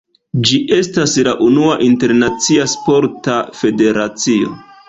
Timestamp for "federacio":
3.63-4.61